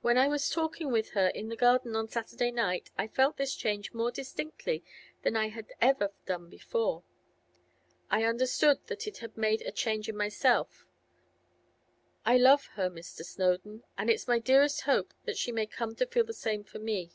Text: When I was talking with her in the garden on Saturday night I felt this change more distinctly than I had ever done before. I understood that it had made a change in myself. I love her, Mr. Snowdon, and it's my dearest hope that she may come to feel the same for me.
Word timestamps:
When 0.00 0.16
I 0.16 0.28
was 0.28 0.48
talking 0.48 0.90
with 0.90 1.10
her 1.10 1.26
in 1.28 1.50
the 1.50 1.54
garden 1.54 1.94
on 1.94 2.08
Saturday 2.08 2.50
night 2.50 2.90
I 2.96 3.06
felt 3.06 3.36
this 3.36 3.54
change 3.54 3.92
more 3.92 4.10
distinctly 4.10 4.82
than 5.20 5.36
I 5.36 5.48
had 5.48 5.74
ever 5.78 6.10
done 6.24 6.48
before. 6.48 7.04
I 8.08 8.24
understood 8.24 8.78
that 8.86 9.06
it 9.06 9.18
had 9.18 9.36
made 9.36 9.60
a 9.60 9.70
change 9.70 10.08
in 10.08 10.16
myself. 10.16 10.86
I 12.24 12.38
love 12.38 12.64
her, 12.76 12.88
Mr. 12.88 13.22
Snowdon, 13.22 13.84
and 13.98 14.08
it's 14.08 14.26
my 14.26 14.38
dearest 14.38 14.84
hope 14.84 15.12
that 15.26 15.36
she 15.36 15.52
may 15.52 15.66
come 15.66 15.94
to 15.96 16.06
feel 16.06 16.24
the 16.24 16.32
same 16.32 16.64
for 16.64 16.78
me. 16.78 17.10